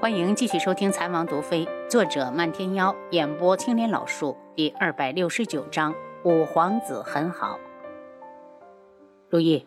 [0.00, 5.92] 欢迎继续收听《残王毒妃》，作者漫天妖，演播青莲老树，第二百六十九章。
[6.22, 7.58] 五皇子很好。
[9.28, 9.66] 如意，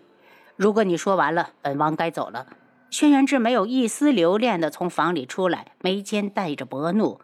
[0.55, 2.47] 如果你说完了，本王该走了。
[2.89, 7.19] 轩辕志没有一丝留恋的从房里出来，眉间带着薄怒。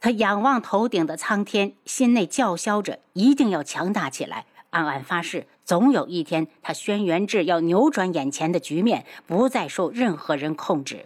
[0.00, 11.04] 他仰望头顶的苍天，心内叫嚣着，一定要强大起来，暗暗发誓，总有一天，他轩辕志要扭转眼前的局面，不再受任何人控制。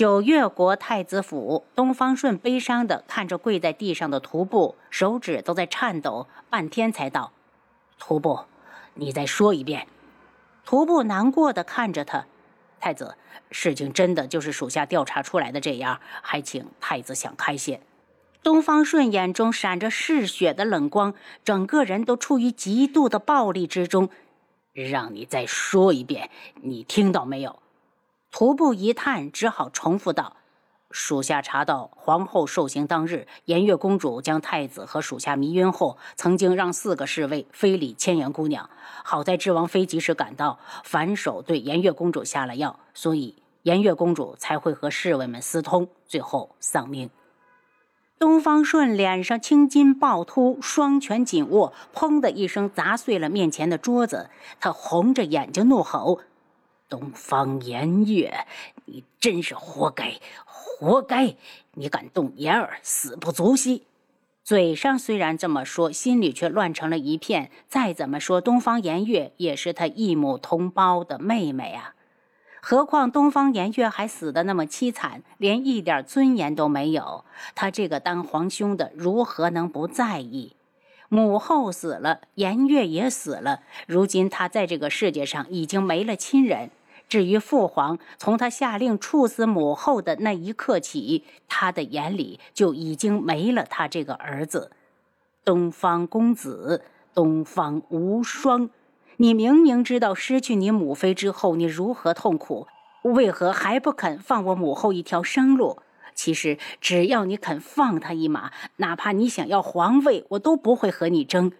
[0.00, 7.32] 九月国太子府，东方顺悲伤地看着跪在地上的徒步，手指都在颤抖，半天才道
[8.00, 8.46] ：“徒步，
[8.94, 9.86] 你再说一遍。”
[10.64, 12.24] 徒步难过的看着他，
[12.80, 13.18] 太子，
[13.50, 17.82] 事情真的就是属下调查出来的这样，还请太子想开些。
[18.42, 21.12] 东方顺眼中闪着嗜血的冷光，
[21.44, 24.08] 整个人都处于极度的暴力之中。
[24.72, 26.30] 让你再说一遍，
[26.62, 27.58] 你听到没有？
[28.30, 30.36] 徒步一叹，只好重复道
[30.90, 38.70] ：“属下查到，皇后受刑当日，颜月公主将太子和属下迷晕后，曾经让四个侍卫非礼千颜姑娘。
[39.02, 47.10] 好在智王妃及时赶到，反手对颜月公主下了药，所以颜月公主才会和侍卫们私通，最后丧命。”
[48.20, 54.28] 东方顺脸上青筋暴突，双拳紧握，砰的一声砸碎了面前的桌子。
[54.60, 56.20] 他红着眼睛怒吼。
[56.90, 58.46] 东方颜月，
[58.84, 61.36] 你真是活该，活该！
[61.74, 63.86] 你敢动言儿，死不足惜。
[64.42, 67.52] 嘴上虽然这么说，心里却乱成了一片。
[67.68, 71.94] 再怎么说，东方颜月也是他异母同胞的妹妹啊。
[72.60, 77.24] 何况东方颜月还死得那么凄惨，连一点尊严都没有。
[77.54, 80.56] 他这个当皇兄的，如何能不在意？
[81.08, 83.62] 母后死了，颜月也死了。
[83.86, 86.70] 如今他在这个世界上已经没了亲人。
[87.10, 94.70] 至于父皇，从他下令处死母后的那一刻起，他的眼里就已经没了他这个儿子，
[95.44, 98.70] 东方公子，东方无双。
[99.16, 102.68] 你明明知道失去你母妃之后你如何痛苦，
[103.02, 105.82] 为何还不肯放我母后一条生路？
[106.14, 111.50] 其实只要你肯放他一马，哪怕你想要皇位，我都不会和你争。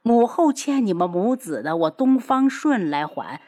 [0.00, 3.42] 母后欠你们母子的，我东方顺来还。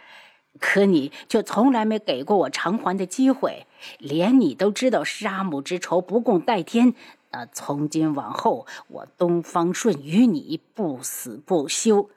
[0.60, 3.66] 可你却从来没给过我偿还的机会，
[3.98, 6.94] 连你都知道杀母之仇不共戴天。
[7.32, 12.10] 那从今往后，我东方顺与你不死不休。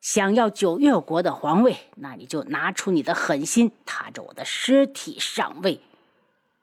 [0.00, 5.80] 想要九月国的皇位，那你就拿出你的狠心，踏着我的尸体上位。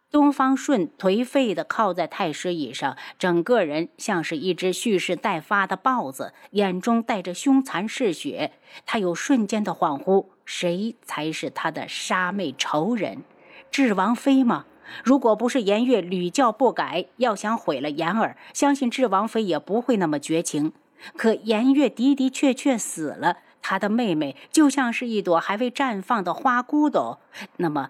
[0.10, 8.54] 东方顺颓废地靠在太师椅上，整个人像是一只蓄势待发的豹子，眼中带着凶残嗜血。
[8.86, 13.24] 他有瞬间的恍惚：谁才是他的杀妹仇人？
[13.70, 14.66] 智王妃吗？
[15.04, 20.72] 如果不是颜月屡教不改，要想毁了颜儿，相信智王妃也不会那么绝情。
[21.18, 27.20] 可颜月的的确确死了，他的妹妹就像是一朵还未绽放的花骨朵。
[27.58, 27.90] 那么。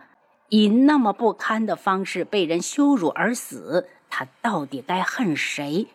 [0.50, 5.88] 以那么不堪的方式被人羞辱而死，他到底该恨谁？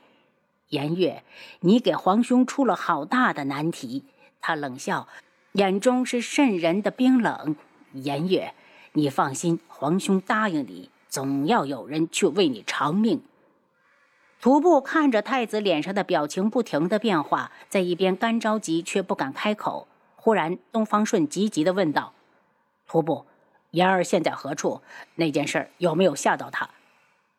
[0.68, 1.22] 颜月，
[1.60, 4.04] 你给皇兄出了好大的难题。
[4.40, 5.08] 他冷笑，
[5.52, 7.56] 眼中是渗人的冰冷。
[7.92, 8.54] 颜月，
[8.92, 13.22] 你放心，皇兄答应你，总要有人去为你偿命。
[14.40, 19.88] 徒步看着太子脸上的表情不停的变化，在一边干着急却不敢开口。
[20.16, 22.12] 忽然，东方顺急急的问道
[22.86, 23.24] ：“徒步。”
[23.72, 24.80] 言儿现在何处？
[25.16, 26.70] 那件事有没有吓到他？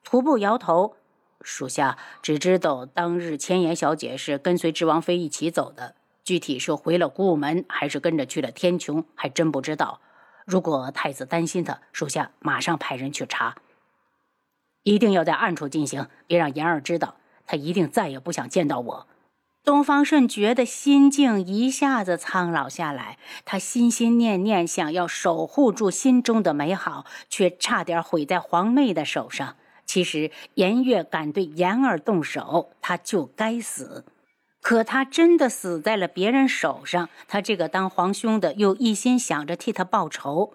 [0.03, 0.95] 徒步摇头，
[1.41, 10.01] 属下只知道当日千言小姐是跟随智王妃一起走的，具体是回了古武门，还是跟着去了天穹，还真不知道。
[10.45, 13.55] 如果太子担心他，属下马上派人去查。
[14.81, 17.15] 一定要在暗处进行，别让言儿知道。
[17.45, 19.07] 他一定再也不想见到我。
[19.63, 29.55] 东方顺觉得心境一下子苍老下来，他心心念念想要守护住心中的美好，却差点毁在皇妹的手上。
[29.85, 34.03] 其实颜月敢对颜儿动手，他就该死。
[34.61, 40.53] 可他真的死在了别人手上，他这个当皇兄的又一心想着替他报仇。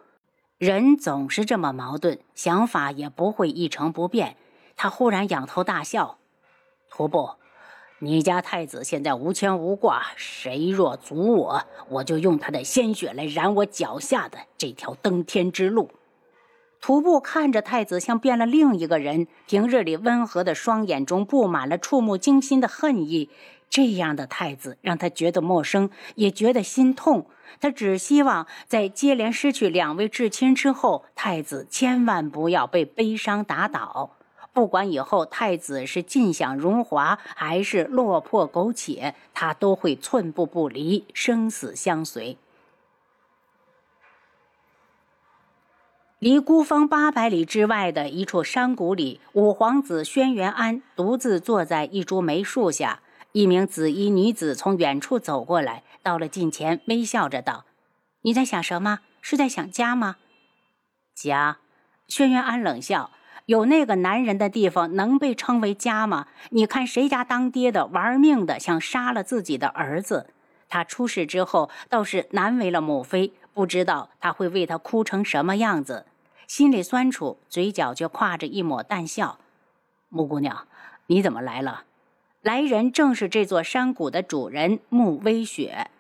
[0.59, 4.37] 人总是这么矛盾，想法也不会一成不变。
[4.77, 6.19] 他忽然仰头大笑
[6.91, 7.31] ：“徒步。”
[8.01, 15.91] 你家太子现在无牵无挂，谁若阻我，我就用他的鲜血来染我脚下的这条登天之路。
[16.81, 19.27] 徒步看着太子，像变了另一个人。
[19.49, 23.31] 平日里温和的双眼中布满了触目惊心的恨意。
[23.69, 27.27] 这样的太子让他觉得陌生，也觉得心痛。
[27.61, 34.18] 他只希望在接连失去两位至亲之后，太子千万不要被悲伤打倒。
[34.53, 42.37] 不管以后太子是尽享荣华，还是落魄苟且，他都会寸步不离，生死相随。
[46.19, 53.01] 离孤峰八百里之外的一处山谷里，五皇子轩辕安独自坐在一株梅树下。
[53.33, 57.67] 一名紫衣女子从远处走过来，到了近前，微笑着道
[58.23, 59.01] ：“你在想什么？
[59.21, 60.17] 是在想家吗？”
[61.15, 61.59] 家，
[62.09, 63.13] 轩辕安冷笑
[63.49, 66.27] ：“有那个男人的地方能被称为家吗？
[66.51, 70.27] 你看谁家当爹的玩命的想杀了自己的儿子？
[70.69, 76.05] 他出事之后倒是难为了母妃，不知道他会为他哭成什么样子。”
[76.47, 79.39] 心里酸楚，嘴角却挎着一抹淡笑。
[80.11, 80.67] 木姑娘，
[81.07, 81.85] 你怎么来了？
[82.43, 85.91] 来人正是这座山谷的主人穆微雪，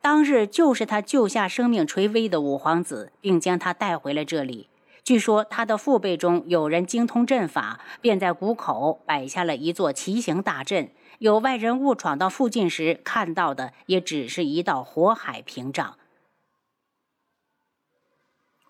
[0.00, 4.69] 当日就是他救下生命垂危的五皇子，并将他带回了这里。
[5.10, 10.92] 据说他的父辈中有人精通阵法，便在谷口摆下了一座奇形大阵。
[11.18, 15.96] 有外人误闯到附近时，看到的也只是一道火海屏障。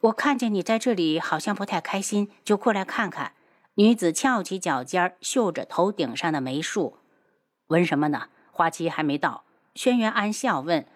[0.00, 3.34] 我看见你在这里，好像不太开心，就过来看看。
[3.74, 6.96] 女子翘起脚尖，嗅着头顶上的梅树，
[7.66, 8.28] 闻什么呢？
[8.50, 9.44] 花期还没到。
[9.74, 10.86] 轩辕安笑问：“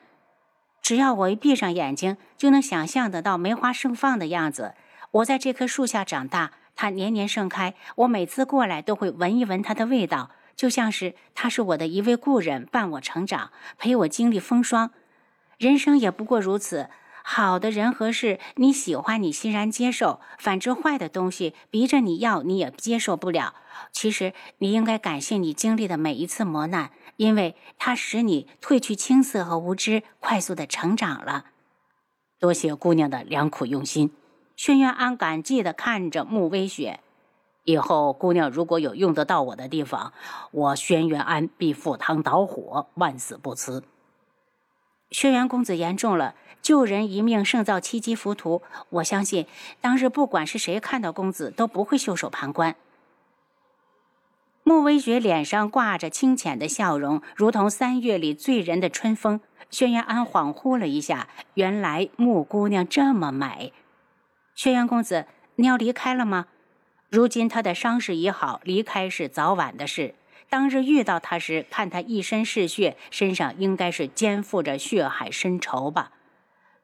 [0.80, 4.74] 只要我一闭上眼睛，就能想象得到梅花盛放的样子。
[5.14, 7.74] 我在这棵树下长大，它年年盛开。
[7.96, 14.90] 我每次过来都会闻一闻它的味道，就像是它是我的一位故人，伴我成长，陪我经历风霜。
[15.56, 16.90] 人生也不过如此。”
[17.26, 23.54] 好的人和事，你喜欢，你欣然接受；反之，坏的东西逼着你要，你也接受不了。
[23.92, 31.46] 其实，你应该感谢你经历的每一次磨难，因为它使你褪去青涩和无知，快速的成长了。
[32.38, 34.12] 多谢姑娘的良苦用心。
[34.56, 37.00] 轩辕安感激的看着穆微雪，
[37.64, 40.12] 以后姑娘如果有用得到我的地方，
[40.52, 43.82] 我轩辕安必赴汤蹈火，万死不辞。
[45.10, 48.62] 轩辕公子言重了，救人一命胜造七级浮屠。
[48.90, 49.46] 我相信
[49.80, 52.76] 当日不管是谁看到公子，都不会袖手旁观。
[54.62, 59.40] 穆微雪脸上挂着清浅的笑容，如同三月里醉人的春风。
[59.70, 63.72] 轩辕安恍惚了一下，原来穆姑娘这么美。
[64.54, 66.46] 轩辕公子，你要离开了吗？
[67.08, 70.14] 如今他的伤势已好，离开是早晚的事。
[70.48, 76.12] 当日遇到他时，看他一身是血，身上应该是肩负着血海深仇吧？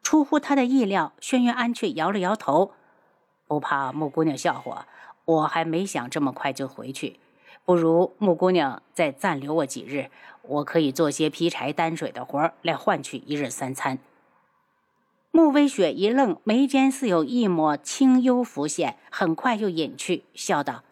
[0.03, 2.73] 出乎他的意料，轩辕安却摇了摇头，
[3.47, 4.89] 不怕穆姑娘笑话，
[5.25, 7.21] 我还没想这么快就回去。
[7.65, 10.11] 不如穆姑娘再暂留我几日，
[10.43, 13.99] 我可以做些劈柴担水的活儿来换取一日三餐。
[15.33, 20.83] 穆微雪一愣，眉间似有一抹清幽浮现，很快又隐去，笑道。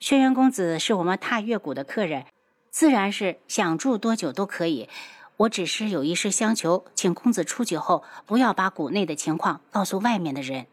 [0.00, 2.24] 轩辕公子是我们踏月谷的客人，
[2.70, 4.88] 自然是想住多久都可以。
[5.36, 10.66] 我只是有一事相求，请公子出去后不要把谷内的情况告诉外面的人。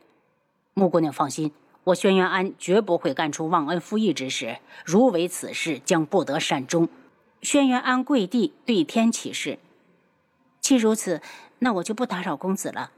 [0.73, 1.51] 穆姑娘放心，
[1.83, 4.57] 我轩辕安绝不会干出忘恩负义之事。
[4.83, 6.89] 如违此事，将不得善终。
[7.43, 9.59] 轩辕安跪地对天起誓。
[10.65, 11.21] 既如此，
[11.59, 12.89] 那我就不打扰公子了。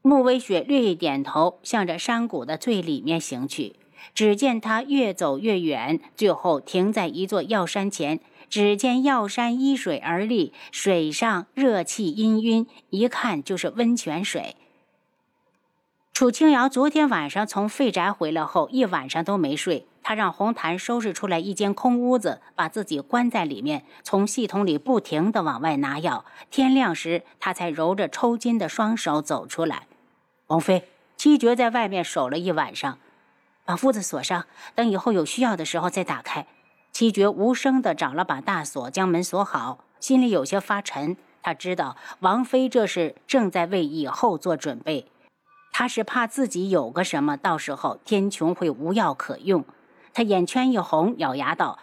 [0.00, 3.74] 穆微雪略一点头，向着山谷的最里面行去。
[4.14, 8.20] 只见他越走越远，最后停在一座药山前。
[8.48, 14.54] 只见药山依水而立，水上热气氤氲，一看就是温泉水。
[16.12, 19.84] 楚清瑶昨天晚上从废宅回来后，一晚上都没睡。
[20.10, 26.24] 他让红檀收拾出来一间空屋子，把自己关在里面，从系统里不停地往外拿药。
[26.50, 29.86] 天亮时，他才揉着抽筋的双手走出来。
[30.48, 32.98] 王妃，七绝在外面守了一晚上。
[33.64, 36.44] 把屋子锁上，等以后有需要的时候再打开。
[36.90, 41.16] 七绝无声地找了把大锁，将门锁好，心里有些发沉。
[41.40, 45.06] 他知道王妃这是正在为以后做准备，
[45.70, 49.64] 他是怕自己有个什么，到时候天穹会无药可用。
[50.12, 51.78] 他眼圈一红，咬牙道：“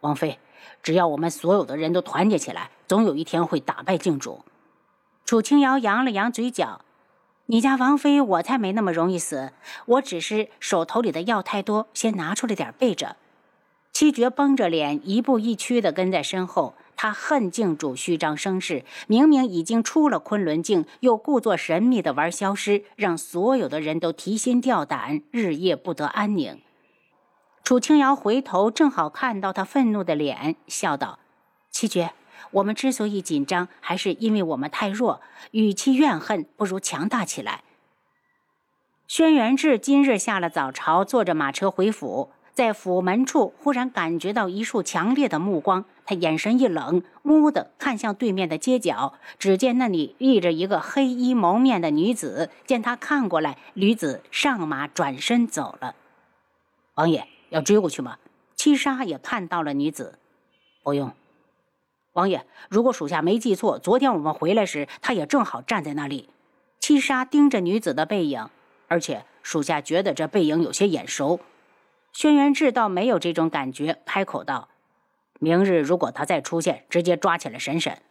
[0.00, 0.38] 王妃，
[0.82, 4.44] 只要我们所有的人都团结起来，总有一天会打败靖主。”
[5.24, 6.82] 楚清瑶扬了扬嘴角。
[7.46, 9.52] 你家王妃，我才没那么容易死。
[9.86, 13.16] 我只是手头里的药太多，先拿出来点备着。
[13.92, 16.74] 七绝绷着脸，一步一趋地跟在身后。
[16.94, 26.60] 他恨镜主虚张声势，明明已经出了昆仑镜，又故作神秘地玩消失，让所有的人都提心吊胆，日夜不得安宁。
[27.64, 31.20] 楚清瑶回头，正好看到他愤怒的脸，笑道
[31.70, 32.12] ：“七绝，
[32.50, 35.20] 我们之所以紧张，还是因为我们太弱。
[35.52, 37.62] 与其怨恨，不如强大起来。
[39.06, 52.50] 轩辕志今日下了早朝，坐着马车回府，在府门处忽然感觉到一束强烈的目光，他眼神一冷，蓦地看向对面的街角，只见那里立着一个黑衣蒙面的女子。
[52.66, 55.94] 见他看过来，女子上马转身走了。
[56.94, 58.18] 王爷要追过去吗？
[58.56, 60.18] 七杀也看到了女子，
[60.82, 61.12] 不用。
[62.14, 66.28] 王爷，如果属下没记错，昨天我们回来时，他也正好站在那里。
[66.80, 68.48] 七杀盯着女子的背影。
[68.88, 71.40] 而且属下觉得这背影有些眼熟，
[72.12, 74.68] 轩辕志倒没有这种感觉，开口道
[75.40, 78.02] ：“明日如果他再出现，直接抓起来审审。”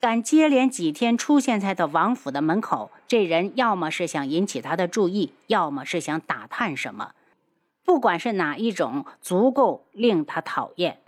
[0.00, 7.12] 敢接连几天出现在他王府的门口，这人要么是想引起他的注意，要么是想打探什么。
[7.88, 10.98] 不管是哪一种，足够令他讨厌。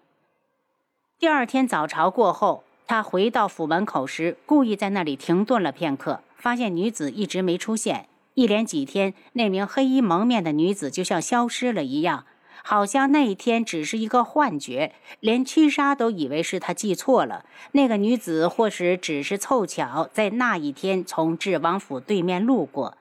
[1.19, 8.07] 第二天早朝过后，他回到府门口时，故意在那里停顿了片刻，发现女子一直没出现。
[8.33, 12.25] 一连几天，那名黑衣蒙面的女子就像消失了一样，
[12.65, 17.45] 好像那一天只是一个幻觉，连七杀都以为是他记错了。
[17.73, 22.97] 那个女子或许只是凑巧在那一天从智王府对面路过。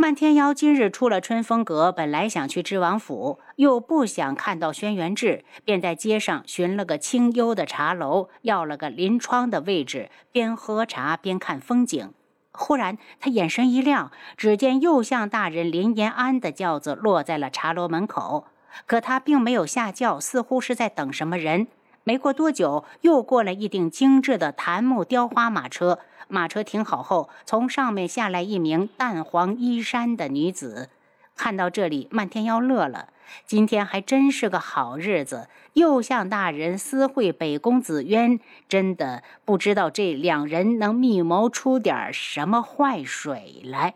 [0.00, 12.12] 漫天妖今日出了春风阁，本来想去知王府，又不想看到轩辕志，便在街上寻了个清幽的茶楼，要了个临窗的位置，边喝茶边看风景。
[12.52, 18.44] 忽然，他眼神一亮，只见右相大人林延安的轿子落在了茶楼门口。
[18.86, 21.66] 可他并没有下轿，似乎是在等什么人。
[22.04, 25.98] 没过多久，又过来一顶精致的檀木雕花马车。
[26.28, 30.90] 马车停好后，从上面下来一名淡黄衣衫的女子。
[31.36, 33.08] 看到这里，漫天妖乐了。
[33.44, 43.94] 今天还真是个好日子，右相大人私会北公子渊，真的不知道这两人能密谋出点什么坏水来。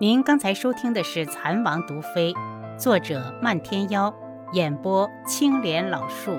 [0.00, 2.32] 您刚才收听的是《蚕王毒妃》，
[2.78, 4.14] 作者漫天妖，
[4.52, 6.38] 演播青莲老树。